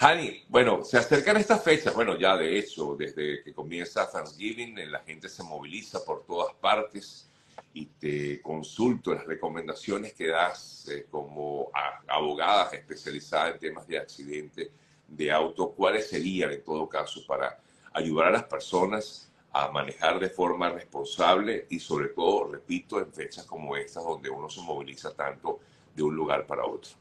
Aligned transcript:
Hani, 0.00 0.44
bueno, 0.48 0.84
se 0.84 0.96
acercan 0.96 1.38
estas 1.38 1.64
fechas, 1.64 1.92
bueno, 1.92 2.16
ya 2.16 2.36
de 2.36 2.56
hecho, 2.56 2.94
desde 2.94 3.42
que 3.42 3.52
comienza 3.52 4.08
Thanksgiving, 4.08 4.92
la 4.92 5.00
gente 5.00 5.28
se 5.28 5.42
moviliza 5.42 6.04
por 6.04 6.24
todas 6.24 6.54
partes 6.54 7.28
y 7.74 7.86
te 7.86 8.40
consulto 8.40 9.12
las 9.12 9.26
recomendaciones 9.26 10.14
que 10.14 10.28
das 10.28 10.88
eh, 10.88 11.06
como 11.10 11.72
abogada 12.06 12.70
especializada 12.70 13.50
en 13.50 13.58
temas 13.58 13.88
de 13.88 13.98
accidente 13.98 14.70
de 15.08 15.32
auto, 15.32 15.72
¿cuáles 15.72 16.08
serían 16.08 16.52
en 16.52 16.62
todo 16.62 16.88
caso 16.88 17.26
para 17.26 17.58
ayudar 17.92 18.28
a 18.28 18.30
las 18.30 18.44
personas 18.44 19.32
a 19.50 19.68
manejar 19.72 20.20
de 20.20 20.30
forma 20.30 20.70
responsable 20.70 21.66
y 21.70 21.80
sobre 21.80 22.10
todo, 22.10 22.52
repito, 22.52 23.00
en 23.00 23.12
fechas 23.12 23.44
como 23.46 23.76
estas 23.76 24.04
donde 24.04 24.30
uno 24.30 24.48
se 24.48 24.60
moviliza 24.60 25.12
tanto 25.12 25.58
de 25.92 26.04
un 26.04 26.14
lugar 26.14 26.46
para 26.46 26.64
otro? 26.64 26.92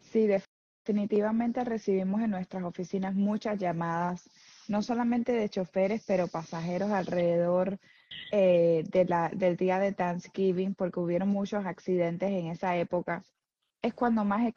Sí, 0.00 0.20
definitivamente 0.20 0.45
recibimos 1.64 2.22
en 2.22 2.30
nuestras 2.30 2.64
oficinas 2.64 3.14
muchas 3.14 3.58
llamadas, 3.58 4.28
no 4.68 4.82
solamente 4.82 5.32
de 5.32 5.48
choferes, 5.48 6.04
pero 6.06 6.28
pasajeros 6.28 6.90
alrededor 6.90 7.78
eh, 8.32 8.84
del 8.90 9.56
día 9.56 9.78
de 9.78 9.92
Thanksgiving, 9.92 10.74
porque 10.74 11.00
hubieron 11.00 11.28
muchos 11.28 11.64
accidentes 11.66 12.30
en 12.30 12.46
esa 12.48 12.76
época. 12.76 13.24
Es 13.82 13.94
cuando 13.94 14.24
más 14.24 14.52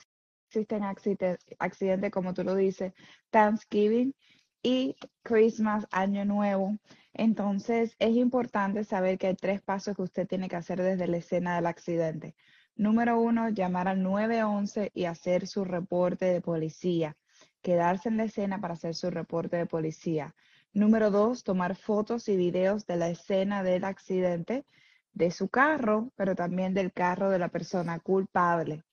existen 0.50 0.84
accidentes, 0.84 2.12
como 2.12 2.34
tú 2.34 2.44
lo 2.44 2.56
dices, 2.56 2.94
Thanksgiving 3.30 4.16
y 4.64 4.96
Christmas, 5.24 5.88
Año 5.92 6.26
Nuevo. 6.26 6.78
Entonces, 7.14 7.96
es 8.00 8.16
importante 8.16 8.84
saber 8.84 9.18
que 9.18 9.28
hay 9.28 9.36
tres 9.36 9.62
pasos 9.62 9.96
que 9.96 10.04
usted 10.04 10.28
tiene 10.28 10.48
que 10.48 10.56
hacer 10.56 10.82
desde 10.82 11.08
la 11.08 11.18
escena 11.18 11.56
del 11.56 11.68
accidente. 11.68 12.36
Número 12.80 13.20
uno, 13.20 13.50
llamar 13.50 13.90
al 13.90 14.02
911 14.02 14.92
y 14.94 15.04
hacer 15.04 15.48
su 15.48 15.66
reporte 15.66 16.28
de 16.28 16.40
policía. 16.40 17.18
Quedarse 17.62 18.08
en 18.08 18.16
la 18.16 18.24
escena 18.24 18.62
para 18.62 18.76
hacer 18.76 18.96
su 18.96 19.10
reporte 19.12 19.58
de 19.58 19.66
policía. 19.66 20.34
Número 20.72 21.12
dos, 21.12 21.44
tomar 21.44 21.76
fotos 21.76 22.30
y 22.30 22.38
videos 22.38 22.86
de 22.86 22.96
la 22.96 23.10
escena 23.10 23.64
del 23.64 23.84
accidente 23.84 24.66
de 25.12 25.30
su 25.30 25.50
carro, 25.50 26.14
pero 26.16 26.36
también 26.36 26.74
del 26.74 26.94
carro 26.94 27.30
de 27.30 27.40
la 27.40 27.50
persona 27.50 28.00
culpable. 28.00 28.86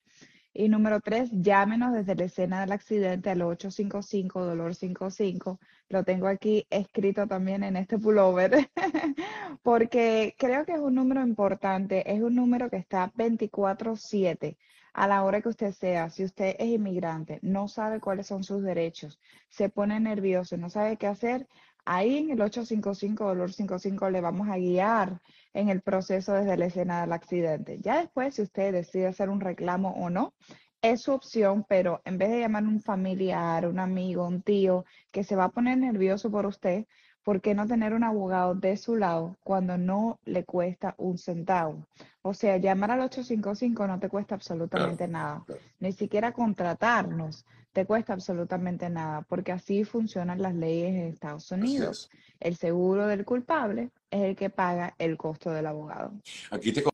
Y 0.59 0.71
número 0.71 1.01
tres, 1.01 1.29
llámenos 1.33 1.93
desde 1.93 2.15
la 2.15 2.25
escena 2.25 2.61
del 2.63 2.73
accidente 2.73 3.29
al 3.29 3.43
855 3.43 4.43
dolor 4.47 4.75
55. 4.75 5.61
Lo 5.91 6.03
tengo 6.03 6.29
aquí 6.29 6.67
escrito 6.71 7.27
también 7.27 7.63
en 7.63 7.77
este 7.77 7.99
pullover, 7.99 8.71
porque 9.63 10.35
creo 10.39 10.65
que 10.65 10.73
es 10.73 10.79
un 10.79 10.95
número 10.95 11.21
importante. 11.21 12.11
Es 12.11 12.23
un 12.23 12.37
número 12.37 12.71
que 12.71 12.79
está 12.79 13.13
24/7 13.13 14.57
a 14.95 15.07
la 15.07 15.25
hora 15.25 15.43
que 15.43 15.51
usted 15.51 15.73
sea. 15.73 16.09
Si 16.09 16.25
usted 16.25 16.57
es 16.59 16.69
inmigrante, 16.69 17.39
no 17.43 17.69
sabe 17.69 18.01
cuáles 18.01 18.27
son 18.27 18.43
sus 18.43 18.63
derechos, 18.63 19.21
se 19.51 19.69
pone 19.69 20.01
nervioso, 20.01 20.57
no 20.57 20.71
sabe 20.71 20.97
qué 20.97 21.07
hacer, 21.07 21.47
ahí 21.87 22.19
en 22.19 22.31
el 22.31 22.41
855 22.43 23.25
dolor 23.25 23.53
55 23.53 24.11
le 24.11 24.21
vamos 24.21 24.49
a 24.49 24.57
guiar 24.57 25.21
en 25.55 25.71
el 25.71 25.81
proceso 25.81 26.35
desde 26.35 26.57
la 26.57 26.67
escena 26.67 27.01
del 27.01 27.13
accidente. 27.13 27.79
Ya 27.81 28.01
después, 28.01 28.35
si 28.35 28.43
usted 28.43 28.73
decide 28.73 29.07
hacer 29.07 29.31
un 29.31 29.41
reclamo 29.41 29.91
o 29.93 30.11
no, 30.11 30.35
es 30.83 31.03
su 31.03 31.13
opción, 31.13 31.65
pero 31.69 32.03
en 32.05 32.19
vez 32.19 32.31
de 32.31 32.41
llamar 32.41 32.65
a 32.65 32.69
un 32.69 32.81
familiar, 32.81 33.67
un 33.67 33.79
amigo, 33.79 34.27
un 34.27 34.43
tío 34.43 34.85
que 35.11 35.25
se 35.25 35.37
va 35.37 35.45
a 35.45 35.51
poner 35.51 35.79
nervioso 35.79 36.31
por 36.31 36.47
usted, 36.47 36.87
¿por 37.27 37.41
qué 37.41 37.57
no 37.57 37.67
tener 37.67 37.93
un 37.93 38.05
abogado 38.05 38.55
de 38.55 38.77
su 38.77 38.95
lado 38.95 39.37
cuando 39.43 39.77
no 39.77 40.21
le 40.27 40.45
cuesta 40.45 40.95
un 40.97 41.19
centavo? 41.19 41.85
O 42.23 42.33
sea, 42.33 42.57
llamar 42.59 42.93
al 42.93 43.01
855 43.01 43.85
no 43.89 43.99
te 43.99 44.09
cuesta 44.09 44.37
absolutamente 44.37 45.09
nada. 45.09 45.45
Ni 45.81 45.93
siquiera 45.93 46.31
contratarnos 46.31 47.45
te 47.73 47.85
cuesta 47.85 48.13
absolutamente 48.13 48.89
nada, 48.91 49.23
porque 49.23 49.51
así 49.51 49.83
funcionan 49.83 50.41
las 50.41 50.55
leyes 50.55 50.91
en 50.91 51.09
Estados 51.09 51.51
Unidos. 51.51 52.11
El 52.39 52.55
seguro 52.55 53.09
del 53.09 53.25
culpable 53.25 53.91
es 54.09 54.23
el 54.23 54.37
que 54.37 54.49
paga 54.49 54.95
el 54.97 55.17
costo 55.17 55.51
del 55.51 55.67
abogado. 55.67 56.13
Aquí 56.53 56.73
te 56.73 56.85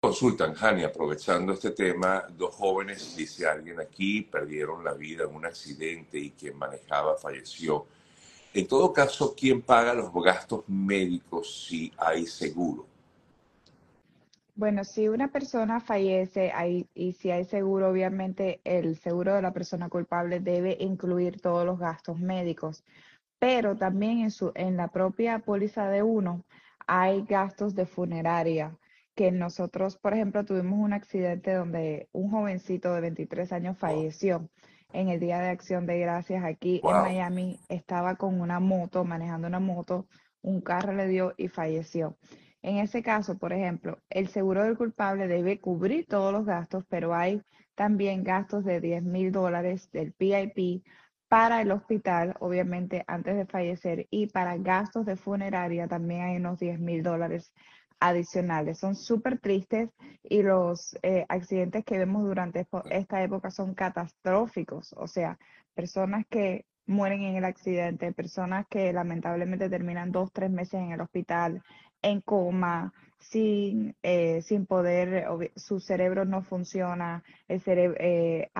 consultan, 0.00 0.54
Jani, 0.54 0.82
aprovechando 0.82 1.52
este 1.52 1.70
tema, 1.70 2.24
dos 2.36 2.56
jóvenes, 2.56 3.16
dice 3.16 3.46
alguien 3.46 3.78
aquí, 3.78 4.22
perdieron 4.22 4.82
la 4.82 4.94
vida 4.94 5.24
en 5.24 5.34
un 5.36 5.46
accidente 5.46 6.18
y 6.18 6.32
quien 6.32 6.58
manejaba 6.58 7.16
falleció. 7.16 7.86
En 8.56 8.66
todo 8.66 8.90
caso, 8.90 9.34
¿quién 9.36 9.60
paga 9.60 9.92
los 9.92 10.10
gastos 10.14 10.66
médicos 10.66 11.66
si 11.66 11.92
hay 11.98 12.26
seguro? 12.26 12.86
Bueno, 14.54 14.82
si 14.82 15.08
una 15.08 15.28
persona 15.28 15.78
fallece 15.78 16.50
y 16.94 17.12
si 17.12 17.30
hay 17.30 17.44
seguro, 17.44 17.90
obviamente 17.90 18.62
el 18.64 18.96
seguro 18.96 19.34
de 19.34 19.42
la 19.42 19.52
persona 19.52 19.90
culpable 19.90 20.40
debe 20.40 20.74
incluir 20.80 21.38
todos 21.38 21.66
los 21.66 21.78
gastos 21.78 22.18
médicos, 22.18 22.82
pero 23.38 23.76
también 23.76 24.20
en, 24.20 24.30
su, 24.30 24.52
en 24.54 24.78
la 24.78 24.88
propia 24.88 25.40
póliza 25.40 25.90
de 25.90 26.02
uno 26.02 26.42
hay 26.86 27.26
gastos 27.26 27.74
de 27.74 27.84
funeraria 27.84 28.74
que 29.14 29.32
nosotros, 29.32 29.98
por 29.98 30.14
ejemplo, 30.14 30.46
tuvimos 30.46 30.78
un 30.78 30.94
accidente 30.94 31.52
donde 31.52 32.08
un 32.12 32.30
jovencito 32.30 32.94
de 32.94 33.02
23 33.02 33.52
años 33.52 33.76
falleció 33.76 34.48
en 34.92 35.08
el 35.08 35.20
Día 35.20 35.40
de 35.40 35.48
Acción 35.48 35.86
de 35.86 35.98
Gracias 35.98 36.44
aquí 36.44 36.80
en 36.82 36.92
Miami. 36.92 37.60
Estaba 37.68 38.16
con 38.16 38.40
una 38.40 38.60
moto, 38.60 39.04
manejando 39.04 39.48
una 39.48 39.60
moto, 39.60 40.06
un 40.42 40.60
carro 40.60 40.92
le 40.92 41.08
dio 41.08 41.34
y 41.36 41.48
falleció. 41.48 42.16
En 42.62 42.78
ese 42.78 43.02
caso, 43.02 43.38
por 43.38 43.52
ejemplo, 43.52 43.98
el 44.10 44.28
seguro 44.28 44.64
del 44.64 44.76
culpable 44.76 45.28
debe 45.28 45.60
cubrir 45.60 46.06
todos 46.06 46.32
los 46.32 46.44
gastos, 46.44 46.84
pero 46.88 47.14
hay 47.14 47.42
también 47.74 48.24
gastos 48.24 48.64
de 48.64 48.80
10 48.80 49.02
mil 49.04 49.30
dólares 49.30 49.90
del 49.92 50.12
PIP 50.12 50.84
para 51.28 51.60
el 51.60 51.70
hospital, 51.70 52.34
obviamente 52.40 53.04
antes 53.06 53.36
de 53.36 53.46
fallecer, 53.46 54.06
y 54.10 54.28
para 54.28 54.56
gastos 54.56 55.06
de 55.06 55.16
funeraria 55.16 55.86
también 55.86 56.22
hay 56.22 56.36
unos 56.36 56.58
10 56.58 56.80
mil 56.80 57.02
dólares 57.02 57.52
adicionales. 58.00 58.78
Son 58.78 58.94
súper 58.94 59.38
tristes 59.38 59.90
y 60.22 60.42
los 60.42 60.96
eh, 61.02 61.24
accidentes 61.28 61.84
que 61.84 61.98
vemos 61.98 62.24
durante 62.24 62.66
esta 62.90 63.22
época 63.22 63.50
son 63.50 63.74
catastróficos, 63.74 64.94
o 64.96 65.06
sea, 65.06 65.38
personas 65.74 66.24
que 66.28 66.66
mueren 66.86 67.22
en 67.22 67.36
el 67.36 67.44
accidente, 67.44 68.12
personas 68.12 68.66
que 68.68 68.92
lamentablemente 68.92 69.68
terminan 69.68 70.12
dos, 70.12 70.32
tres 70.32 70.50
meses 70.50 70.74
en 70.74 70.92
el 70.92 71.00
hospital, 71.00 71.62
en 72.02 72.20
coma, 72.20 72.92
sin, 73.18 73.96
eh, 74.02 74.40
sin 74.42 74.66
poder, 74.66 75.26
su 75.56 75.80
cerebro 75.80 76.24
no 76.24 76.42
funciona, 76.42 77.24
el 77.48 77.60
cerebro, 77.60 77.96
eh, 77.98 78.50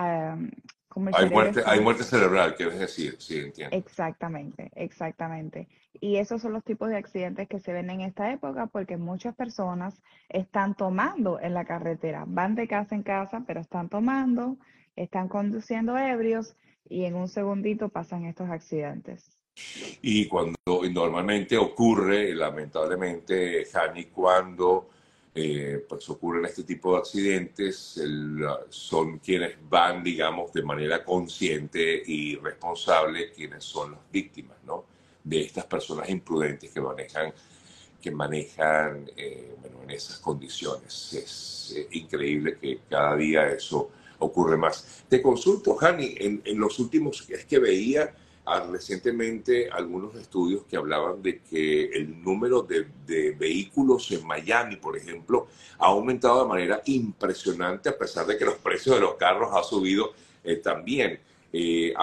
hay, 1.12 1.30
muerte, 1.30 1.62
hay 1.66 1.80
muerte 1.80 2.04
cerebral, 2.04 2.54
quieres 2.54 2.78
decir, 2.78 3.16
sí, 3.18 3.38
entiendo. 3.38 3.76
Exactamente, 3.76 4.70
exactamente. 4.74 5.68
Y 6.00 6.16
esos 6.16 6.42
son 6.42 6.52
los 6.52 6.64
tipos 6.64 6.88
de 6.88 6.96
accidentes 6.96 7.48
que 7.48 7.60
se 7.60 7.72
ven 7.72 7.90
en 7.90 8.00
esta 8.00 8.32
época 8.32 8.66
porque 8.66 8.96
muchas 8.96 9.34
personas 9.34 10.02
están 10.28 10.74
tomando 10.74 11.40
en 11.40 11.54
la 11.54 11.64
carretera, 11.64 12.24
van 12.26 12.54
de 12.54 12.68
casa 12.68 12.94
en 12.94 13.02
casa, 13.02 13.44
pero 13.46 13.60
están 13.60 13.88
tomando, 13.88 14.56
están 14.94 15.28
conduciendo 15.28 15.96
ebrios 15.96 16.56
y 16.88 17.04
en 17.04 17.14
un 17.14 17.28
segundito 17.28 17.88
pasan 17.88 18.24
estos 18.24 18.48
accidentes. 18.50 19.36
Y 20.02 20.28
cuando 20.28 20.56
normalmente 20.92 21.56
ocurre, 21.56 22.34
lamentablemente, 22.34 23.64
Jani, 23.64 24.04
cuando 24.06 24.90
eh, 25.38 25.84
pues 25.86 26.08
ocurren 26.08 26.46
este 26.46 26.62
tipo 26.62 26.92
de 26.92 26.98
accidentes, 26.98 28.00
son 28.70 29.18
quienes 29.18 29.56
van, 29.68 30.02
digamos, 30.02 30.50
de 30.54 30.62
manera 30.62 31.04
consciente 31.04 32.02
y 32.06 32.36
responsable, 32.36 33.32
quienes 33.32 33.62
son 33.62 33.92
las 33.92 34.00
víctimas, 34.10 34.56
¿no? 34.64 34.86
De 35.22 35.42
estas 35.42 35.66
personas 35.66 36.08
imprudentes 36.08 36.70
que 36.70 36.80
manejan, 36.80 37.34
que 38.00 38.10
manejan, 38.10 39.10
eh, 39.14 39.54
bueno, 39.60 39.82
en 39.82 39.90
esas 39.90 40.20
condiciones. 40.20 41.12
Es 41.12 41.74
eh, 41.76 41.86
increíble 41.90 42.56
que 42.58 42.80
cada 42.88 43.14
día 43.14 43.46
eso 43.50 43.90
ocurre 44.20 44.56
más. 44.56 45.04
Te 45.06 45.20
consulto, 45.20 45.74
Jani, 45.74 46.14
en, 46.18 46.40
en 46.46 46.58
los 46.58 46.78
últimos, 46.78 47.28
es 47.28 47.44
que 47.44 47.58
veía 47.58 48.14
recientemente 48.70 49.68
algunos 49.70 50.14
estudios 50.14 50.64
que 50.64 50.76
hablaban 50.76 51.20
de 51.22 51.40
que 51.40 51.86
el 51.86 52.22
número 52.22 52.62
de, 52.62 52.86
vehículos 53.38 54.10
en 54.12 54.26
Miami, 54.26 54.76
por 54.76 54.96
ejemplo, 54.96 55.48
ha 55.78 55.86
aumentado 55.86 56.42
de 56.42 56.48
manera 56.48 56.82
impresionante 56.86 57.88
a 57.88 57.98
pesar 57.98 58.26
de 58.26 58.38
que 58.38 58.44
los 58.44 58.56
precios 58.56 58.94
de 58.96 59.00
los 59.00 59.14
carros 59.14 59.50
ha 59.52 59.62
subido 59.62 60.12
eh, 60.44 60.56
también. 60.56 61.18
Eh, 61.52 61.94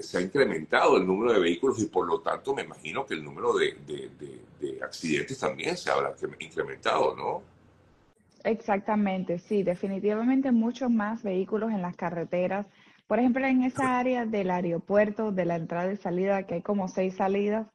se 0.00 0.18
ha 0.18 0.20
incrementado 0.20 0.96
el 0.96 1.06
número 1.06 1.32
de 1.32 1.38
vehículos 1.38 1.80
y 1.80 1.86
por 1.86 2.06
lo 2.06 2.20
tanto 2.20 2.54
me 2.54 2.62
imagino 2.62 3.06
que 3.06 3.14
el 3.14 3.22
número 3.22 3.52
de, 3.52 3.76
de 3.86 4.82
accidentes 4.82 5.38
también 5.38 5.76
se 5.76 5.90
habrá 5.90 6.14
incrementado, 6.40 7.14
¿no? 7.14 7.42
Exactamente, 8.44 9.38
sí, 9.38 9.62
definitivamente 9.62 10.50
muchos 10.50 10.90
más 10.90 11.22
vehículos 11.22 11.70
en 11.70 11.82
las 11.82 11.94
carreteras 11.94 12.66
por 13.10 13.18
ejemplo, 13.18 13.44
en 13.44 13.64
esa 13.64 13.98
área 13.98 14.24
del 14.24 14.52
aeropuerto, 14.52 15.32
de 15.32 15.44
la 15.44 15.56
entrada 15.56 15.92
y 15.92 15.96
salida, 15.96 16.46
que 16.46 16.54
hay 16.54 16.62
como 16.62 16.86
seis 16.86 17.16
salidas, 17.16 17.66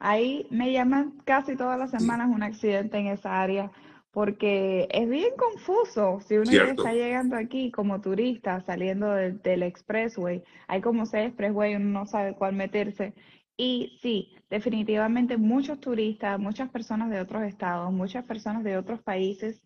ahí 0.00 0.48
me 0.50 0.72
llaman 0.72 1.12
casi 1.24 1.54
todas 1.54 1.78
las 1.78 1.92
semanas 1.92 2.28
un 2.28 2.42
accidente 2.42 2.98
en 2.98 3.06
esa 3.06 3.40
área 3.40 3.70
porque 4.10 4.88
es 4.90 5.08
bien 5.08 5.30
confuso. 5.36 6.18
Si 6.26 6.38
uno 6.38 6.50
está 6.50 6.92
llegando 6.92 7.36
aquí 7.36 7.70
como 7.70 8.00
turista, 8.00 8.62
saliendo 8.62 9.12
del 9.12 9.62
expressway, 9.62 10.42
hay 10.66 10.80
como 10.80 11.06
seis 11.06 11.28
expressway, 11.28 11.76
uno 11.76 12.00
no 12.00 12.06
sabe 12.06 12.34
cuál 12.34 12.56
meterse. 12.56 13.14
Y 13.56 13.96
sí, 14.02 14.34
definitivamente 14.50 15.36
muchos 15.36 15.78
turistas, 15.78 16.40
muchas 16.40 16.68
personas 16.68 17.10
de 17.10 17.20
otros 17.20 17.44
estados, 17.44 17.92
muchas 17.92 18.24
personas 18.24 18.64
de 18.64 18.76
otros 18.76 19.00
países 19.02 19.62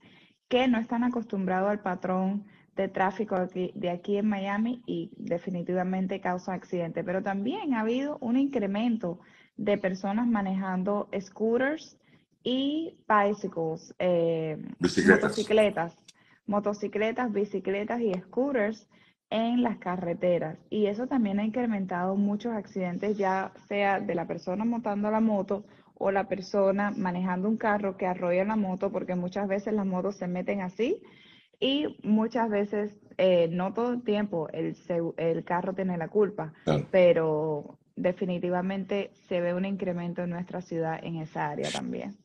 que 0.49 0.69
no 0.69 0.79
están 0.79 1.03
acostumbrados 1.03 1.71
al 1.71 1.81
patrón 1.81 2.45
de 2.77 2.89
tráfico 2.89 3.37
de 3.47 3.91
aquí 3.91 4.17
en 4.17 4.29
Miami 4.29 4.83
y 4.87 5.11
definitivamente 5.17 6.21
causa 6.21 6.55
accidentes. 6.55 7.05
Pero 7.05 7.23
también 7.23 7.75
ha 7.75 7.81
habido 7.81 8.19
un 8.21 8.37
incremento 8.37 9.21
de 9.57 9.79
personas 9.79 10.27
manejando 10.27 11.09
scooters 11.19 11.97
y 12.43 12.99
bicycles, 13.09 13.95
eh, 13.99 14.59
motocicletas, 15.09 15.97
motocicletas, 16.47 17.33
bicicletas 17.33 18.01
y 18.01 18.13
scooters 18.15 18.89
en 19.31 19.63
las 19.63 19.79
carreteras. 19.79 20.59
Y 20.69 20.87
eso 20.87 21.07
también 21.07 21.41
ha 21.41 21.45
incrementado 21.45 22.17
muchos 22.17 22.53
accidentes, 22.53 23.17
ya 23.17 23.53
sea 23.69 24.01
de 24.01 24.15
la 24.15 24.27
persona 24.27 24.65
montando 24.65 25.11
la 25.11 25.21
moto 25.21 25.65
o 25.95 26.11
la 26.11 26.29
persona 26.29 26.91
manejando 26.91 27.49
un 27.49 27.57
carro 27.57 27.97
que 27.97 28.07
arrolla 28.07 28.45
la 28.45 28.57
moto, 28.57 28.91
porque 28.91 29.15
muchas 29.15 29.49
veces 29.49 29.73
las 29.73 29.87
motos 29.87 30.17
se 30.17 30.27
meten 30.27 30.61
así 30.61 31.01
y 31.61 31.97
muchas 32.03 32.51
veces, 32.51 32.93
eh, 33.19 33.49
no 33.51 33.73
todo 33.73 33.93
el 33.93 34.03
tiempo, 34.03 34.49
el, 34.53 34.77
el 35.17 35.45
carro 35.45 35.75
tiene 35.75 35.97
la 35.97 36.09
culpa, 36.09 36.53
pero 36.91 37.79
definitivamente 37.97 39.11
se 39.29 39.41
ve 39.41 39.55
un 39.55 39.65
incremento 39.65 40.23
en 40.23 40.31
nuestra 40.31 40.61
ciudad 40.61 40.99
en 41.03 41.17
esa 41.17 41.51
área 41.51 41.71
también. 41.71 42.17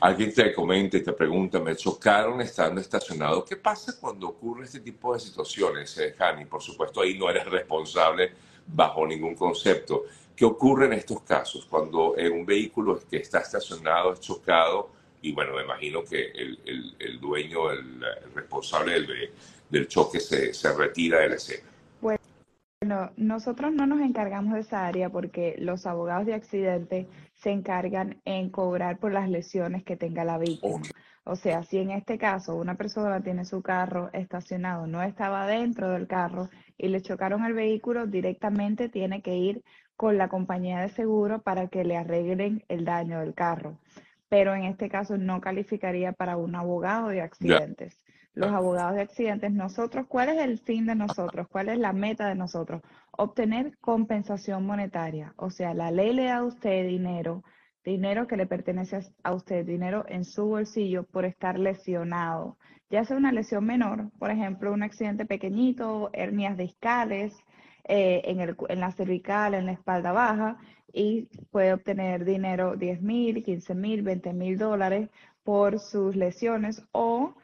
Alguien 0.00 0.32
te 0.32 0.52
comenta 0.52 0.98
y 0.98 1.02
te 1.02 1.12
pregunta, 1.12 1.58
me 1.58 1.74
chocaron 1.74 2.40
estando 2.40 2.80
estacionado. 2.80 3.44
¿Qué 3.44 3.56
pasa 3.56 3.98
cuando 3.98 4.28
ocurre 4.28 4.64
este 4.64 4.80
tipo 4.80 5.14
de 5.14 5.20
situaciones, 5.20 5.96
eh, 5.98 6.14
Por 6.48 6.62
supuesto, 6.62 7.00
ahí 7.00 7.18
no 7.18 7.28
eres 7.28 7.46
responsable 7.46 8.32
bajo 8.66 9.06
ningún 9.06 9.34
concepto. 9.34 10.04
¿Qué 10.36 10.44
ocurre 10.44 10.86
en 10.86 10.94
estos 10.94 11.22
casos? 11.22 11.66
Cuando 11.66 12.12
un 12.12 12.46
vehículo 12.46 13.00
que 13.10 13.18
está 13.18 13.40
estacionado 13.40 14.12
es 14.12 14.20
chocado 14.20 14.99
y 15.22 15.32
bueno, 15.32 15.54
me 15.54 15.62
imagino 15.62 16.04
que 16.04 16.32
el, 16.32 17.20
dueño, 17.20 17.70
el, 17.70 18.00
responsable 18.34 18.92
del, 18.92 19.30
del 19.68 19.88
choque 19.88 20.20
se, 20.20 20.52
se 20.54 20.72
retira 20.72 21.20
de 21.20 21.28
la 21.28 21.34
escena. 21.34 21.68
Bueno, 22.00 23.12
nosotros 23.16 23.74
no 23.74 23.86
nos 23.86 24.00
encargamos 24.00 24.54
de 24.54 24.60
esa 24.60 24.86
área 24.86 25.10
porque 25.10 25.54
los 25.58 25.84
abogados 25.84 26.24
de 26.24 26.32
accidente 26.32 27.08
se 27.34 27.50
encargan 27.50 28.20
en 28.24 28.48
cobrar 28.48 28.98
por 28.98 29.12
las 29.12 29.28
lesiones 29.28 29.84
que 29.84 29.96
tenga 29.96 30.24
la 30.24 30.38
víctima. 30.38 30.80
O 31.24 31.36
sea, 31.36 31.62
si 31.62 31.76
en 31.76 31.90
este 31.90 32.16
caso 32.16 32.56
una 32.56 32.76
persona 32.76 33.22
tiene 33.22 33.44
su 33.44 33.60
carro 33.60 34.08
estacionado, 34.14 34.86
no 34.86 35.02
estaba 35.02 35.46
dentro 35.46 35.90
del 35.90 36.06
carro 36.06 36.48
y 36.78 36.88
le 36.88 37.02
chocaron 37.02 37.44
el 37.44 37.52
vehículo, 37.52 38.06
directamente 38.06 38.88
tiene 38.88 39.20
que 39.20 39.36
ir 39.36 39.62
con 39.94 40.16
la 40.16 40.28
compañía 40.28 40.80
de 40.80 40.88
seguro 40.88 41.42
para 41.42 41.68
que 41.68 41.84
le 41.84 41.98
arreglen 41.98 42.64
el 42.68 42.86
daño 42.86 43.20
del 43.20 43.34
carro. 43.34 43.78
Pero 44.30 44.54
en 44.54 44.64
este 44.64 44.88
caso 44.88 45.18
no 45.18 45.42
calificaría 45.42 46.12
para 46.12 46.38
un 46.38 46.54
abogado 46.54 47.08
de 47.08 47.20
accidentes 47.20 48.00
los 48.34 48.52
abogados 48.52 48.94
de 48.94 49.02
accidentes, 49.02 49.52
nosotros, 49.52 50.06
¿cuál 50.08 50.28
es 50.30 50.40
el 50.40 50.58
fin 50.58 50.86
de 50.86 50.94
nosotros? 50.94 51.48
¿Cuál 51.48 51.68
es 51.68 51.78
la 51.78 51.92
meta 51.92 52.28
de 52.28 52.34
nosotros? 52.34 52.82
Obtener 53.10 53.76
compensación 53.78 54.64
monetaria. 54.64 55.34
O 55.36 55.50
sea, 55.50 55.74
la 55.74 55.90
ley 55.90 56.12
le 56.12 56.24
da 56.24 56.38
a 56.38 56.44
usted 56.44 56.86
dinero, 56.86 57.42
dinero 57.84 58.26
que 58.26 58.36
le 58.36 58.46
pertenece 58.46 59.00
a 59.24 59.34
usted, 59.34 59.66
dinero 59.66 60.04
en 60.08 60.24
su 60.24 60.46
bolsillo 60.46 61.04
por 61.04 61.24
estar 61.24 61.58
lesionado. 61.58 62.56
Ya 62.88 63.04
sea 63.04 63.16
una 63.16 63.32
lesión 63.32 63.64
menor, 63.64 64.10
por 64.18 64.30
ejemplo, 64.30 64.72
un 64.72 64.82
accidente 64.82 65.26
pequeñito, 65.26 66.10
hernias 66.12 66.56
discales, 66.56 67.36
eh, 67.84 68.22
en, 68.24 68.40
el, 68.40 68.56
en 68.68 68.80
la 68.80 68.92
cervical, 68.92 69.54
en 69.54 69.66
la 69.66 69.72
espalda 69.72 70.12
baja, 70.12 70.58
y 70.92 71.28
puede 71.50 71.72
obtener 71.72 72.24
dinero 72.24 72.76
10 72.76 73.02
mil, 73.02 73.42
15 73.42 73.74
mil, 73.74 74.02
20 74.02 74.32
mil 74.32 74.58
dólares 74.58 75.08
por 75.42 75.78
sus 75.80 76.16
lesiones 76.16 76.82
o 76.92 77.34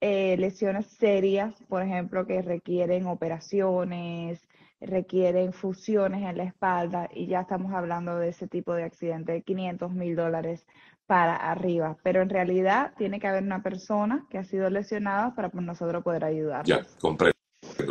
eh, 0.00 0.36
lesiones 0.38 0.86
serias, 0.86 1.54
por 1.68 1.82
ejemplo, 1.82 2.26
que 2.26 2.42
requieren 2.42 3.06
operaciones, 3.06 4.40
requieren 4.80 5.52
fusiones 5.52 6.22
en 6.22 6.36
la 6.36 6.44
espalda 6.44 7.08
y 7.12 7.26
ya 7.26 7.40
estamos 7.40 7.72
hablando 7.72 8.18
de 8.18 8.28
ese 8.28 8.46
tipo 8.46 8.74
de 8.74 8.84
accidente 8.84 9.32
de 9.32 9.42
500 9.42 9.92
mil 9.92 10.14
dólares 10.14 10.66
para 11.06 11.36
arriba. 11.36 11.96
Pero 12.02 12.22
en 12.22 12.28
realidad 12.28 12.92
tiene 12.96 13.20
que 13.20 13.26
haber 13.26 13.42
una 13.42 13.62
persona 13.62 14.26
que 14.30 14.38
ha 14.38 14.44
sido 14.44 14.68
lesionada 14.70 15.34
para 15.34 15.48
nosotros 15.54 16.02
poder 16.02 16.24
ayudar. 16.24 16.64
Ya, 16.66 16.84
comprendo. 17.00 17.34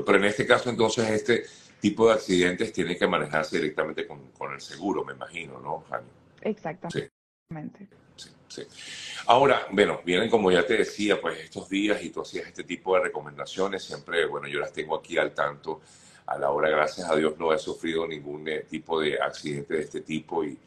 Pero 0.06 0.18
en 0.18 0.26
este 0.26 0.46
caso, 0.46 0.70
entonces, 0.70 1.10
este 1.10 1.44
tipo 1.84 2.08
de 2.08 2.14
accidentes 2.14 2.72
tiene 2.72 2.96
que 2.96 3.06
manejarse 3.06 3.58
directamente 3.58 4.08
con, 4.08 4.32
con 4.32 4.54
el 4.54 4.62
seguro, 4.62 5.04
me 5.04 5.12
imagino, 5.12 5.60
¿no, 5.60 5.84
Jaime? 5.90 6.08
Exactamente. 6.40 7.12
Sí, 8.16 8.30
sí. 8.48 8.62
Ahora, 9.26 9.68
bueno, 9.70 10.00
vienen 10.06 10.30
como 10.30 10.50
ya 10.50 10.66
te 10.66 10.78
decía, 10.78 11.20
pues 11.20 11.38
estos 11.42 11.68
días 11.68 12.02
y 12.02 12.10
tú 12.10 12.22
hacías 12.22 12.48
este 12.48 12.64
tipo 12.64 12.96
de 12.96 13.02
recomendaciones, 13.02 13.84
siempre, 13.84 14.26
bueno, 14.28 14.48
yo 14.48 14.62
las 14.62 14.72
tengo 14.72 14.96
aquí 14.96 15.18
al 15.18 15.34
tanto. 15.34 15.82
A 16.26 16.38
la 16.38 16.52
hora, 16.52 16.70
gracias 16.70 17.10
a 17.10 17.18
Dios, 17.18 17.38
no 17.38 17.52
he 17.52 17.60
sufrido 17.60 18.08
ningún 18.08 18.48
eh, 18.48 18.62
tipo 18.62 19.02
de 19.02 19.20
accidente 19.20 19.74
de 19.74 19.82
este 19.82 20.00
tipo 20.00 20.46
y, 20.46 20.58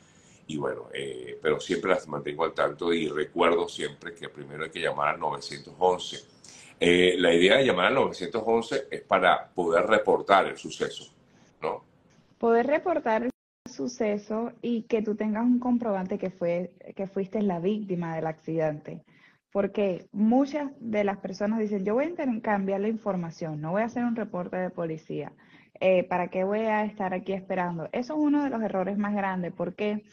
y 0.48 0.58
bueno, 0.58 0.90
eh, 0.92 1.38
pero 1.40 1.58
siempre 1.58 1.92
las 1.92 2.06
mantengo 2.08 2.44
al 2.44 2.52
tanto 2.52 2.92
y 2.92 3.08
recuerdo 3.08 3.66
siempre 3.70 4.14
que 4.14 4.28
primero 4.28 4.64
hay 4.64 4.70
que 4.70 4.80
llamar 4.80 5.14
al 5.14 5.20
911. 5.20 6.18
Eh, 6.78 7.14
la 7.19 7.32
idea 7.32 7.56
de 7.56 7.64
llamar 7.64 7.87
al 7.87 7.94
911 7.94 8.88
es 8.90 9.00
para 9.02 9.49
poder 9.49 9.87
reportar 9.87 10.46
el 10.46 10.56
suceso, 10.56 11.12
¿no? 11.62 11.84
Poder 12.38 12.67
reportar 12.67 13.31
suceso 13.67 14.52
y 14.62 14.82
que 14.82 15.02
tú 15.02 15.14
tengas 15.14 15.44
un 15.44 15.58
comprobante 15.58 16.19
que, 16.19 16.31
fue, 16.31 16.73
que 16.94 17.06
fuiste 17.06 17.43
la 17.43 17.61
víctima 17.61 18.14
del 18.14 18.26
accidente. 18.26 19.02
Porque 19.52 20.06
muchas 20.12 20.70
de 20.81 21.05
las 21.05 21.19
personas 21.19 21.61
dicen, 21.61 21.84
yo 21.84 21.94
voy 21.94 22.05
a 22.05 22.40
cambiar 22.43 22.81
la 22.81 22.88
información, 22.88 23.61
no 23.61 23.73
voy 23.73 23.82
a 23.82 23.87
hacer 23.87 24.05
un 24.05 24.17
reporte 24.17 24.56
de 24.56 24.70
policía. 24.70 25.32
Eh, 25.81 26.05
¿Para 26.05 26.28
qué 26.28 26.44
voy 26.44 26.61
a 26.61 26.84
estar 26.84 27.14
aquí 27.14 27.32
esperando? 27.32 27.88
Eso 27.93 28.14
es 28.14 28.20
uno 28.20 28.44
de 28.44 28.50
los 28.50 28.62
errores 28.62 28.99
más 28.99 29.14
grandes, 29.14 29.52
porque 29.55 30.05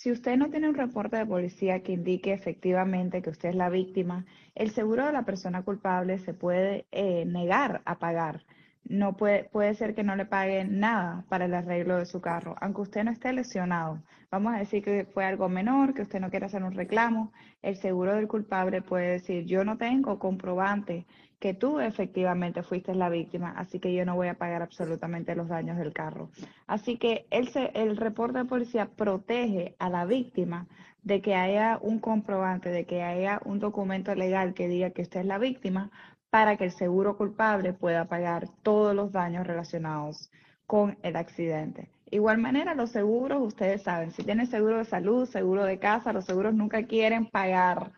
si 0.00 0.10
usted 0.10 0.38
no 0.38 0.48
tiene 0.48 0.66
un 0.66 0.76
reporte 0.76 1.18
de 1.18 1.26
policía 1.26 1.82
que 1.82 1.92
indique 1.92 2.32
efectivamente 2.32 3.20
que 3.20 3.28
usted 3.28 3.50
es 3.50 3.54
la 3.54 3.68
víctima, 3.68 4.24
el 4.54 4.70
seguro 4.70 5.04
de 5.04 5.12
la 5.12 5.26
persona 5.26 5.62
culpable 5.62 6.18
se 6.18 6.32
puede 6.32 6.86
eh, 6.90 7.26
negar 7.26 7.82
a 7.84 7.98
pagar 7.98 8.46
no 8.84 9.16
puede, 9.16 9.44
puede 9.44 9.74
ser 9.74 9.94
que 9.94 10.02
no 10.02 10.16
le 10.16 10.26
paguen 10.26 10.80
nada 10.80 11.24
para 11.28 11.44
el 11.44 11.54
arreglo 11.54 11.96
de 11.96 12.06
su 12.06 12.20
carro, 12.20 12.56
aunque 12.60 12.80
usted 12.82 13.04
no 13.04 13.10
esté 13.10 13.32
lesionado. 13.32 14.02
Vamos 14.30 14.54
a 14.54 14.58
decir 14.58 14.82
que 14.82 15.04
fue 15.04 15.24
algo 15.24 15.48
menor, 15.48 15.94
que 15.94 16.02
usted 16.02 16.20
no 16.20 16.30
quiere 16.30 16.46
hacer 16.46 16.62
un 16.62 16.72
reclamo. 16.72 17.32
El 17.62 17.76
seguro 17.76 18.14
del 18.14 18.28
culpable 18.28 18.82
puede 18.82 19.12
decir, 19.12 19.44
yo 19.44 19.64
no 19.64 19.76
tengo 19.76 20.18
comprobante 20.18 21.06
que 21.40 21.54
tú 21.54 21.80
efectivamente 21.80 22.62
fuiste 22.62 22.94
la 22.94 23.08
víctima, 23.08 23.54
así 23.56 23.80
que 23.80 23.94
yo 23.94 24.04
no 24.04 24.14
voy 24.14 24.28
a 24.28 24.34
pagar 24.38 24.62
absolutamente 24.62 25.34
los 25.34 25.48
daños 25.48 25.78
del 25.78 25.92
carro. 25.92 26.30
Así 26.66 26.98
que 26.98 27.26
el, 27.30 27.50
el 27.74 27.96
reporte 27.96 28.38
de 28.38 28.44
policía 28.44 28.90
protege 28.94 29.74
a 29.78 29.88
la 29.88 30.04
víctima 30.04 30.68
de 31.02 31.22
que 31.22 31.34
haya 31.34 31.78
un 31.80 31.98
comprobante, 31.98 32.68
de 32.68 32.84
que 32.84 33.02
haya 33.02 33.40
un 33.44 33.58
documento 33.58 34.14
legal 34.14 34.52
que 34.52 34.68
diga 34.68 34.90
que 34.90 35.02
usted 35.02 35.20
es 35.20 35.26
la 35.26 35.38
víctima, 35.38 35.90
para 36.30 36.56
que 36.56 36.64
el 36.64 36.70
seguro 36.70 37.16
culpable 37.16 37.72
pueda 37.72 38.06
pagar 38.06 38.48
todos 38.62 38.94
los 38.94 39.12
daños 39.12 39.46
relacionados 39.46 40.30
con 40.66 40.96
el 41.02 41.16
accidente. 41.16 41.90
Igual 42.12 42.38
manera, 42.38 42.74
los 42.74 42.90
seguros, 42.90 43.42
ustedes 43.42 43.82
saben, 43.82 44.12
si 44.12 44.22
tienen 44.24 44.46
seguro 44.46 44.78
de 44.78 44.84
salud, 44.84 45.26
seguro 45.26 45.64
de 45.64 45.78
casa, 45.78 46.12
los 46.12 46.24
seguros 46.24 46.54
nunca 46.54 46.84
quieren 46.86 47.26
pagar. 47.26 47.92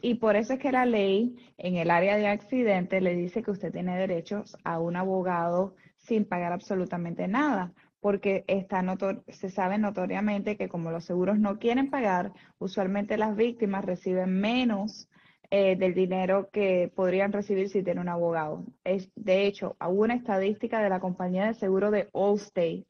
Y 0.00 0.14
por 0.14 0.36
eso 0.36 0.54
es 0.54 0.58
que 0.58 0.72
la 0.72 0.84
ley 0.84 1.36
en 1.58 1.76
el 1.76 1.90
área 1.90 2.16
de 2.16 2.28
accidente 2.28 3.00
le 3.00 3.14
dice 3.14 3.42
que 3.42 3.50
usted 3.50 3.72
tiene 3.72 3.96
derechos 3.96 4.56
a 4.64 4.78
un 4.78 4.96
abogado 4.96 5.74
sin 5.96 6.24
pagar 6.24 6.52
absolutamente 6.52 7.28
nada, 7.28 7.72
porque 8.00 8.44
está 8.48 8.82
se 9.28 9.50
sabe 9.50 9.78
notoriamente 9.78 10.56
que 10.56 10.68
como 10.68 10.90
los 10.90 11.04
seguros 11.04 11.38
no 11.38 11.58
quieren 11.58 11.88
pagar, 11.88 12.32
usualmente 12.58 13.16
las 13.16 13.36
víctimas 13.36 13.84
reciben 13.84 14.40
menos 14.40 15.08
eh, 15.54 15.76
del 15.76 15.92
dinero 15.92 16.48
que 16.50 16.90
podrían 16.96 17.30
recibir 17.30 17.68
si 17.68 17.82
tienen 17.82 18.00
un 18.00 18.08
abogado. 18.08 18.64
Es, 18.84 19.10
de 19.16 19.46
hecho, 19.46 19.76
hubo 19.86 20.02
una 20.02 20.14
estadística 20.14 20.82
de 20.82 20.88
la 20.88 20.98
compañía 20.98 21.44
de 21.44 21.52
seguro 21.52 21.90
de 21.90 22.08
Allstate. 22.14 22.86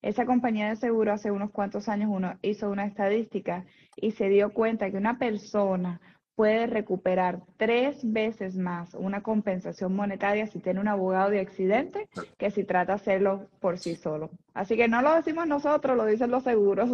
Esa 0.00 0.24
compañía 0.24 0.68
de 0.68 0.76
seguro 0.76 1.12
hace 1.12 1.32
unos 1.32 1.50
cuantos 1.50 1.88
años 1.88 2.10
uno 2.12 2.38
hizo 2.40 2.70
una 2.70 2.86
estadística 2.86 3.64
y 3.96 4.12
se 4.12 4.28
dio 4.28 4.52
cuenta 4.52 4.92
que 4.92 4.96
una 4.96 5.18
persona 5.18 6.00
puede 6.36 6.68
recuperar 6.68 7.40
tres 7.56 7.98
veces 8.04 8.56
más 8.56 8.94
una 8.94 9.24
compensación 9.24 9.96
monetaria 9.96 10.46
si 10.46 10.60
tiene 10.60 10.78
un 10.78 10.88
abogado 10.88 11.30
de 11.30 11.40
accidente 11.40 12.08
que 12.38 12.52
si 12.52 12.62
trata 12.62 12.92
de 12.92 12.96
hacerlo 13.00 13.48
por 13.58 13.76
sí 13.76 13.96
solo. 13.96 14.30
Así 14.52 14.76
que 14.76 14.86
no 14.86 15.02
lo 15.02 15.16
decimos 15.16 15.48
nosotros, 15.48 15.96
lo 15.96 16.06
dicen 16.06 16.30
los 16.30 16.44
seguros. 16.44 16.90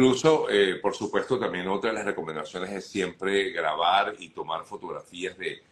Incluso, 0.00 0.48
eh, 0.48 0.76
por 0.80 0.94
supuesto, 0.94 1.38
también 1.38 1.68
otra 1.68 1.90
de 1.90 1.96
las 1.96 2.06
recomendaciones 2.06 2.70
es 2.70 2.86
siempre 2.86 3.50
grabar 3.50 4.14
y 4.18 4.30
tomar 4.30 4.64
fotografías 4.64 5.36
de, 5.36 5.62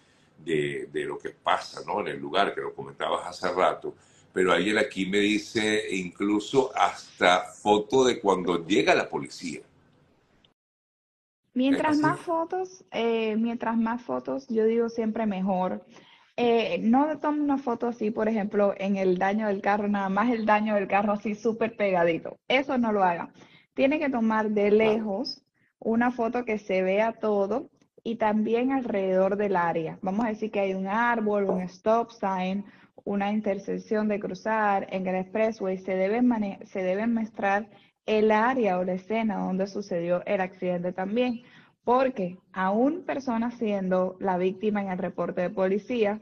de, 0.45 0.91
de, 0.93 1.05
lo 1.07 1.19
que 1.19 1.31
pasa 1.31 1.81
¿no? 1.87 2.03
en 2.03 2.09
el 2.09 2.21
lugar, 2.21 2.55
que 2.55 2.61
lo 2.61 2.75
comentabas 2.75 3.27
hace 3.27 3.51
rato. 3.51 3.95
Pero 4.35 4.53
alguien 4.53 4.77
aquí 4.77 5.07
me 5.07 5.17
dice 5.17 5.83
incluso 5.97 6.71
hasta 6.77 7.45
foto 7.45 8.05
de 8.05 8.21
cuando 8.21 8.67
llega 8.67 8.95
la 8.95 9.09
policía. 9.09 9.63
Mientras 11.55 11.97
más 11.97 12.21
fotos, 12.21 12.85
eh, 12.93 13.35
mientras 13.37 13.79
más 13.79 14.03
fotos, 14.03 14.47
yo 14.49 14.67
digo 14.67 14.91
siempre 14.91 15.25
mejor. 15.25 15.83
Eh, 16.37 16.81
no 16.83 17.19
tomo 17.19 17.43
una 17.43 17.57
foto 17.57 17.87
así, 17.87 18.11
por 18.11 18.29
ejemplo, 18.29 18.75
en 18.77 18.97
el 18.97 19.17
daño 19.17 19.47
del 19.47 19.63
carro, 19.63 19.89
nada 19.89 20.11
más 20.11 20.31
el 20.31 20.45
daño 20.45 20.75
del 20.75 20.87
carro 20.87 21.15
así 21.15 21.35
súper 21.35 21.77
pegadito. 21.77 22.37
Eso 22.47 22.77
no 22.77 22.93
lo 22.93 23.03
haga. 23.03 23.33
Tiene 23.79 24.01
que 24.01 24.11
tomar 24.11 24.51
de 24.51 24.73
lejos 24.73 25.41
una 25.79 26.11
foto 26.11 26.45
que 26.45 26.59
se 26.59 26.83
vea 26.83 27.13
todo 27.13 27.71
y 28.03 28.17
también 28.17 28.73
alrededor 28.73 29.37
del 29.37 29.55
área. 29.55 30.01
Vamos 30.03 30.27
a 30.27 30.31
decir 30.31 30.51
que 30.51 30.59
hay 30.59 30.75
un 30.75 30.89
árbol, 30.89 31.45
un 31.45 31.61
stop 31.61 32.11
sign, 32.11 32.65
una 33.05 33.31
intersección 33.31 34.09
de 34.09 34.19
cruzar 34.19 34.89
en 34.91 35.07
el 35.07 35.15
expressway. 35.15 35.79
Se 35.79 35.95
deben, 35.95 36.29
se 36.65 36.83
deben 36.83 37.15
mostrar 37.15 37.69
el 38.05 38.33
área 38.33 38.81
o 38.81 38.85
la 38.85 38.95
escena 38.95 39.37
donde 39.37 39.69
sucedió 39.69 40.25
el 40.27 40.41
accidente 40.41 40.93
también 40.93 41.43
porque 41.85 42.37
aún 42.53 43.05
personas 43.05 43.55
siendo 43.59 44.17
la 44.19 44.39
víctima 44.39 44.83
en 44.83 44.89
el 44.89 44.99
reporte 44.99 45.43
de 45.43 45.51
policía, 45.51 46.21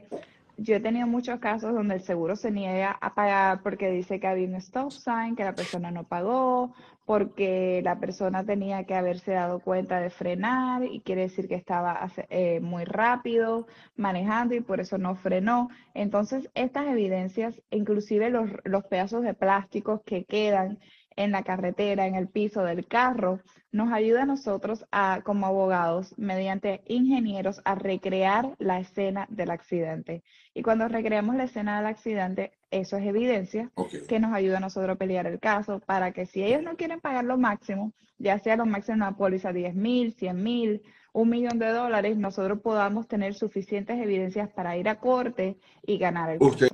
yo 0.57 0.75
he 0.75 0.79
tenido 0.79 1.07
muchos 1.07 1.39
casos 1.39 1.73
donde 1.73 1.95
el 1.95 2.01
seguro 2.01 2.35
se 2.35 2.51
niega 2.51 2.97
a 3.01 3.13
pagar 3.13 3.61
porque 3.63 3.89
dice 3.89 4.19
que 4.19 4.27
había 4.27 4.47
un 4.47 4.55
stop 4.55 4.91
sign, 4.91 5.35
que 5.35 5.43
la 5.43 5.53
persona 5.53 5.91
no 5.91 6.03
pagó, 6.03 6.73
porque 7.07 7.79
la 7.85 8.01
persona 8.01 8.43
tenía 8.43 8.83
que 8.83 8.93
haberse 8.93 9.31
dado 9.31 9.61
cuenta 9.61 10.01
de 10.01 10.09
frenar 10.09 10.83
y 10.83 10.99
quiere 10.99 11.21
decir 11.21 11.47
que 11.47 11.55
estaba 11.55 12.11
eh, 12.29 12.59
muy 12.59 12.83
rápido 12.83 13.65
manejando 13.95 14.55
y 14.55 14.59
por 14.59 14.81
eso 14.81 14.97
no 14.97 15.15
frenó. 15.15 15.69
Entonces, 15.93 16.49
estas 16.53 16.85
evidencias, 16.87 17.63
inclusive 17.71 18.29
los, 18.29 18.49
los 18.65 18.83
pedazos 18.83 19.23
de 19.23 19.33
plásticos 19.33 20.01
que 20.05 20.25
quedan 20.25 20.79
en 21.17 21.31
la 21.31 21.43
carretera, 21.43 22.07
en 22.07 22.15
el 22.15 22.29
piso 22.29 22.63
del 22.63 22.87
carro, 22.87 23.41
nos 23.71 23.91
ayuda 23.91 24.23
a 24.23 24.25
nosotros 24.25 24.85
a, 24.91 25.21
como 25.23 25.47
abogados, 25.47 26.13
mediante 26.17 26.83
ingenieros, 26.85 27.59
a 27.65 27.75
recrear 27.75 28.55
la 28.59 28.79
escena 28.79 29.27
del 29.29 29.51
accidente. 29.51 30.23
Y 30.53 30.61
cuando 30.61 30.87
recreamos 30.87 31.35
la 31.35 31.43
escena 31.43 31.77
del 31.77 31.87
accidente, 31.87 32.53
eso 32.71 32.97
es 32.97 33.05
evidencia 33.05 33.71
que 34.07 34.19
nos 34.19 34.33
ayuda 34.33 34.57
a 34.57 34.61
nosotros 34.61 34.95
a 34.95 34.99
pelear 34.99 35.27
el 35.27 35.39
caso 35.39 35.79
para 35.79 36.11
que 36.11 36.25
si 36.25 36.43
ellos 36.43 36.63
no 36.63 36.77
quieren 36.77 37.01
pagar 37.01 37.25
lo 37.25 37.37
máximo, 37.37 37.93
ya 38.17 38.39
sea 38.39 38.55
lo 38.55 38.65
máximo 38.65 38.95
una 38.95 39.17
póliza 39.17 39.51
10 39.51 39.75
mil, 39.75 40.13
100 40.13 40.43
mil, 40.43 40.81
un 41.13 41.29
millón 41.29 41.57
de 41.57 41.69
dólares, 41.69 42.15
nosotros 42.17 42.59
podamos 42.61 43.07
tener 43.07 43.33
suficientes 43.33 43.99
evidencias 43.99 44.49
para 44.49 44.77
ir 44.77 44.87
a 44.87 44.99
corte 44.99 45.57
y 45.85 45.97
ganar 45.97 46.29
el 46.31 46.39
caso. 46.39 46.67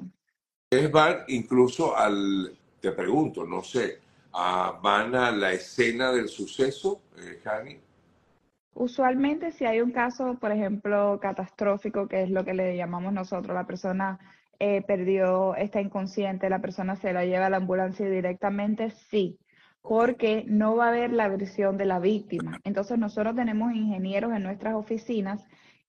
Ustedes 0.69 0.91
van 0.91 1.19
incluso 1.27 1.95
al, 1.95 2.57
te 2.81 2.91
pregunto, 2.91 3.45
no 3.45 3.63
sé, 3.63 4.02
van 4.33 5.15
a 5.15 5.31
la 5.31 5.51
escena 5.51 6.11
del 6.11 6.27
suceso, 6.27 7.01
eh, 7.17 7.79
Usualmente 8.75 9.51
si 9.51 9.65
hay 9.65 9.81
un 9.81 9.91
caso, 9.91 10.37
por 10.39 10.51
ejemplo, 10.51 11.19
catastrófico, 11.21 12.07
que 12.07 12.23
es 12.23 12.29
lo 12.31 12.43
que 12.43 12.55
le 12.55 12.75
llamamos 12.75 13.13
nosotros, 13.13 13.53
la 13.53 13.67
persona 13.67 14.19
eh, 14.59 14.81
perdió, 14.81 15.55
está 15.55 15.79
inconsciente, 15.79 16.49
la 16.49 16.59
persona 16.59 16.95
se 16.95 17.13
la 17.13 17.25
lleva 17.25 17.45
a 17.45 17.49
la 17.51 17.57
ambulancia 17.57 18.09
directamente, 18.09 18.89
sí, 18.89 19.37
porque 19.83 20.43
no 20.47 20.75
va 20.75 20.85
a 20.85 20.89
haber 20.89 21.13
la 21.13 21.27
versión 21.27 21.77
de 21.77 21.85
la 21.85 21.99
víctima. 21.99 22.59
Entonces 22.63 22.97
nosotros 22.97 23.35
tenemos 23.35 23.73
ingenieros 23.73 24.33
en 24.33 24.41
nuestras 24.41 24.73
oficinas 24.73 25.45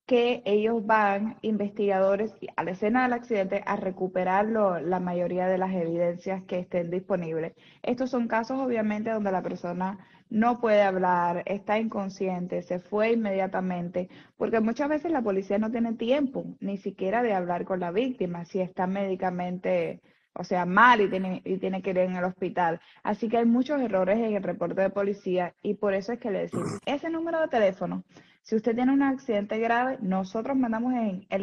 que 0.06 0.42
ellos 0.44 0.84
van, 0.84 1.36
investigadores, 1.40 2.34
a 2.56 2.64
la 2.64 2.72
escena 2.72 3.04
del 3.04 3.14
accidente 3.14 3.62
a 3.66 3.76
recuperar 3.76 4.46
la 4.46 5.00
mayoría 5.00 5.46
de 5.46 5.58
las 5.58 5.72
evidencias 5.72 6.42
que 6.44 6.58
estén 6.58 6.90
disponibles. 6.90 7.54
Estos 7.82 8.10
son 8.10 8.28
casos, 8.28 8.58
obviamente, 8.58 9.10
donde 9.10 9.32
la 9.32 9.42
persona 9.42 9.98
no 10.28 10.60
puede 10.60 10.82
hablar, 10.82 11.42
está 11.46 11.78
inconsciente, 11.78 12.62
se 12.62 12.80
fue 12.80 13.12
inmediatamente, 13.12 14.08
porque 14.36 14.60
muchas 14.60 14.88
veces 14.88 15.12
la 15.12 15.22
policía 15.22 15.58
no 15.58 15.70
tiene 15.70 15.94
tiempo 15.94 16.44
ni 16.60 16.76
siquiera 16.76 17.22
de 17.22 17.32
hablar 17.32 17.64
con 17.64 17.80
la 17.80 17.90
víctima 17.90 18.44
si 18.44 18.60
está 18.60 18.86
médicamente, 18.86 20.00
o 20.34 20.44
sea, 20.44 20.66
mal 20.66 21.00
y 21.00 21.08
tiene, 21.08 21.40
y 21.44 21.58
tiene 21.58 21.82
que 21.82 21.90
ir 21.90 21.98
en 21.98 22.16
el 22.16 22.24
hospital. 22.24 22.80
Así 23.02 23.28
que 23.28 23.38
hay 23.38 23.46
muchos 23.46 23.80
errores 23.80 24.18
en 24.18 24.34
el 24.34 24.42
reporte 24.42 24.82
de 24.82 24.90
policía 24.90 25.54
y 25.62 25.74
por 25.74 25.94
eso 25.94 26.12
es 26.12 26.18
que 26.18 26.30
le 26.30 26.40
decimos, 26.40 26.78
ese 26.84 27.10
número 27.10 27.40
de 27.40 27.48
teléfono 27.48 28.04
si 28.44 28.54
usted 28.56 28.74
tiene 28.74 28.92
un 28.92 29.02
accidente 29.02 29.58
grave, 29.58 29.96
nosotros 30.02 30.54
mandamos 30.54 30.92
en 30.92 31.26
el 31.30 31.42